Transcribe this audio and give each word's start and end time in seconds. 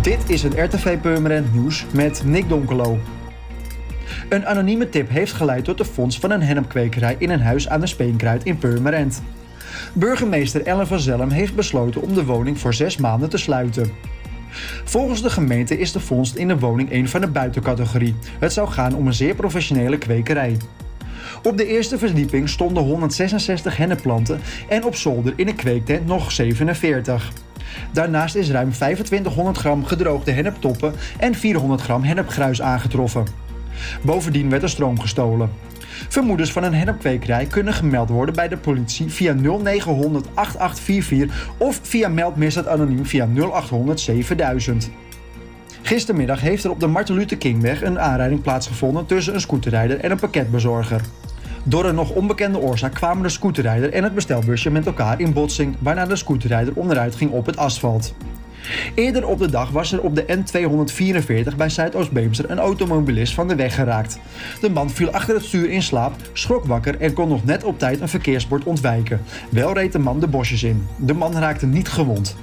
Dit 0.00 0.30
is 0.30 0.42
het 0.42 0.54
RTV 0.54 0.98
Purmerend 1.00 1.52
Nieuws 1.52 1.86
met 1.92 2.22
Nick 2.24 2.48
Donkelo. 2.48 2.98
Een 4.28 4.46
anonieme 4.46 4.88
tip 4.88 5.08
heeft 5.08 5.32
geleid 5.32 5.64
tot 5.64 5.78
de 5.78 5.84
fonds 5.84 6.18
van 6.18 6.30
een 6.30 6.42
hennepkwekerij 6.42 7.16
in 7.18 7.30
een 7.30 7.40
huis 7.40 7.68
aan 7.68 7.80
de 7.80 7.86
Speenkruid 7.86 8.44
in 8.44 8.58
Purmerend. 8.58 9.22
Burgemeester 9.92 10.66
Ellen 10.66 10.86
van 10.86 11.00
Zelm 11.00 11.30
heeft 11.30 11.54
besloten 11.54 12.02
om 12.02 12.14
de 12.14 12.24
woning 12.24 12.58
voor 12.58 12.74
zes 12.74 12.96
maanden 12.96 13.28
te 13.28 13.36
sluiten. 13.36 13.90
Volgens 14.84 15.22
de 15.22 15.30
gemeente 15.30 15.78
is 15.78 15.92
de 15.92 16.00
vondst 16.00 16.34
in 16.34 16.48
de 16.48 16.58
woning 16.58 16.92
een 16.92 17.08
van 17.08 17.20
de 17.20 17.28
buitencategorie. 17.28 18.14
Het 18.38 18.52
zou 18.52 18.68
gaan 18.68 18.94
om 18.94 19.06
een 19.06 19.14
zeer 19.14 19.34
professionele 19.34 19.98
kwekerij. 19.98 20.56
Op 21.42 21.56
de 21.56 21.66
eerste 21.66 21.98
verdieping 21.98 22.48
stonden 22.48 22.82
166 22.82 23.76
hennepplanten 23.76 24.40
en 24.68 24.84
op 24.84 24.96
zolder 24.96 25.32
in 25.36 25.48
een 25.48 25.56
kweektent 25.56 26.06
nog 26.06 26.32
47. 26.32 27.32
Daarnaast 27.92 28.34
is 28.34 28.50
ruim 28.50 28.70
2500 28.70 29.58
gram 29.58 29.84
gedroogde 29.84 30.30
henneptoppen 30.30 30.94
en 31.18 31.34
400 31.34 31.80
gram 31.80 32.02
hennepgruis 32.02 32.62
aangetroffen. 32.62 33.26
Bovendien 34.02 34.50
werd 34.50 34.62
er 34.62 34.68
stroom 34.68 35.00
gestolen. 35.00 35.50
Vermoedens 36.08 36.52
van 36.52 36.62
een 36.62 36.74
hennepkwekerij 36.74 37.46
kunnen 37.46 37.74
gemeld 37.74 38.08
worden 38.08 38.34
bij 38.34 38.48
de 38.48 38.56
politie 38.56 39.10
via 39.10 39.32
0900 39.32 40.26
8844 40.34 41.50
of 41.56 41.80
via 41.82 42.08
meldmisdaad 42.08 42.66
anoniem 42.66 43.06
via 43.06 43.28
0800 43.34 44.00
7000. 44.00 44.90
Gistermiddag 45.82 46.40
heeft 46.40 46.64
er 46.64 46.70
op 46.70 46.80
de 46.80 46.86
Martin 46.86 47.14
Luther 47.14 47.36
Kingweg 47.36 47.82
een 47.82 48.00
aanrijding 48.00 48.42
plaatsgevonden 48.42 49.06
tussen 49.06 49.34
een 49.34 49.40
scooterrijder 49.40 50.00
en 50.00 50.10
een 50.10 50.18
pakketbezorger. 50.18 51.00
Door 51.62 51.84
een 51.84 51.94
nog 51.94 52.10
onbekende 52.10 52.58
oorzaak 52.58 52.94
kwamen 52.94 53.22
de 53.22 53.28
scooterrijder 53.28 53.92
en 53.92 54.02
het 54.02 54.14
bestelbusje 54.14 54.70
met 54.70 54.86
elkaar 54.86 55.20
in 55.20 55.32
botsing, 55.32 55.76
waarna 55.78 56.06
de 56.06 56.16
scooterrijder 56.16 56.74
onderuit 56.76 57.14
ging 57.14 57.30
op 57.30 57.46
het 57.46 57.56
asfalt. 57.56 58.14
Eerder 58.94 59.26
op 59.26 59.38
de 59.38 59.50
dag 59.50 59.70
was 59.70 59.92
er 59.92 60.00
op 60.00 60.14
de 60.14 60.24
N244 60.26 61.56
bij 61.56 61.68
Zuidoost-Beemster 61.68 62.50
een 62.50 62.58
automobilist 62.58 63.34
van 63.34 63.48
de 63.48 63.54
weg 63.54 63.74
geraakt. 63.74 64.18
De 64.60 64.70
man 64.70 64.90
viel 64.90 65.10
achter 65.10 65.34
het 65.34 65.44
stuur 65.44 65.70
in 65.70 65.82
slaap, 65.82 66.12
schrok 66.32 66.64
wakker 66.64 67.00
en 67.00 67.12
kon 67.12 67.28
nog 67.28 67.44
net 67.44 67.64
op 67.64 67.78
tijd 67.78 68.00
een 68.00 68.08
verkeersbord 68.08 68.64
ontwijken. 68.64 69.20
Wel 69.50 69.72
reed 69.72 69.92
de 69.92 69.98
man 69.98 70.20
de 70.20 70.28
bosjes 70.28 70.62
in. 70.62 70.86
De 70.96 71.14
man 71.14 71.32
raakte 71.32 71.66
niet 71.66 71.88
gewond. 71.88 72.36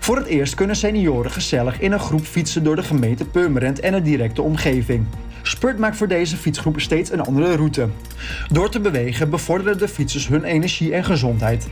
Voor 0.00 0.16
het 0.16 0.26
eerst 0.26 0.54
kunnen 0.54 0.76
senioren 0.76 1.30
gezellig 1.30 1.80
in 1.80 1.92
een 1.92 2.00
groep 2.00 2.24
fietsen 2.24 2.64
door 2.64 2.76
de 2.76 2.82
gemeente 2.82 3.24
Purmerend 3.24 3.80
en 3.80 3.92
de 3.92 4.02
directe 4.02 4.42
omgeving. 4.42 5.06
Spurt 5.46 5.78
maakt 5.78 5.96
voor 5.96 6.08
deze 6.08 6.36
fietsgroep 6.36 6.80
steeds 6.80 7.12
een 7.12 7.20
andere 7.20 7.56
route. 7.56 7.88
Door 8.52 8.70
te 8.70 8.80
bewegen 8.80 9.30
bevorderen 9.30 9.78
de 9.78 9.88
fietsers 9.88 10.28
hun 10.28 10.44
energie 10.44 10.94
en 10.94 11.04
gezondheid. 11.04 11.68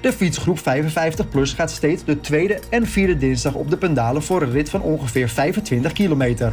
De 0.00 0.12
fietsgroep 0.12 0.58
55 0.58 1.28
plus 1.28 1.52
gaat 1.52 1.70
steeds 1.70 2.04
de 2.04 2.20
tweede 2.20 2.60
en 2.70 2.86
vierde 2.86 3.16
dinsdag 3.16 3.54
op 3.54 3.70
de 3.70 3.76
pendalen 3.76 4.22
voor 4.22 4.42
een 4.42 4.50
rit 4.50 4.70
van 4.70 4.82
ongeveer 4.82 5.28
25 5.28 5.92
kilometer. 5.92 6.52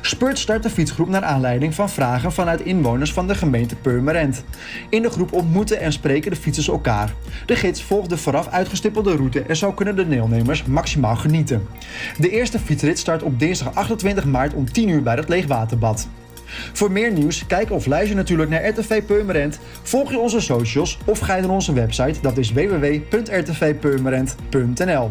Spurt 0.00 0.38
start 0.38 0.62
de 0.62 0.70
fietsgroep 0.70 1.08
naar 1.08 1.22
aanleiding 1.22 1.74
van 1.74 1.90
vragen 1.90 2.32
vanuit 2.32 2.60
inwoners 2.60 3.12
van 3.12 3.26
de 3.26 3.34
gemeente 3.34 3.76
Purmerend. 3.76 4.44
In 4.88 5.02
de 5.02 5.10
groep 5.10 5.32
ontmoeten 5.32 5.80
en 5.80 5.92
spreken 5.92 6.30
de 6.30 6.36
fietsers 6.36 6.68
elkaar. 6.68 7.14
De 7.46 7.56
gids 7.56 7.82
volgt 7.82 8.08
de 8.08 8.16
vooraf 8.16 8.48
uitgestippelde 8.48 9.16
route 9.16 9.42
en 9.42 9.56
zo 9.56 9.72
kunnen 9.72 9.96
de 9.96 10.08
deelnemers 10.08 10.64
maximaal 10.64 11.16
genieten. 11.16 11.66
De 12.18 12.30
eerste 12.30 12.58
fietsrit 12.58 12.98
start 12.98 13.22
op 13.22 13.38
dinsdag 13.38 13.74
28 13.74 14.24
maart 14.24 14.54
om 14.54 14.72
10 14.72 14.88
uur 14.88 15.02
bij 15.02 15.14
het 15.14 15.28
Leegwaterbad. 15.28 16.08
Voor 16.72 16.92
meer 16.92 17.12
nieuws, 17.12 17.46
kijk 17.46 17.70
of 17.70 17.86
luister 17.86 18.16
natuurlijk 18.16 18.50
naar 18.50 18.68
RTV 18.68 19.02
Purmerend, 19.02 19.58
volg 19.82 20.10
je 20.10 20.18
onze 20.18 20.40
socials 20.40 20.98
of 21.04 21.18
ga 21.18 21.34
je 21.34 21.42
naar 21.42 21.50
onze 21.50 21.72
website, 21.72 22.20
dat 22.20 22.38
is 22.38 22.52
www.rtvpurmerend.nl. 22.52 25.10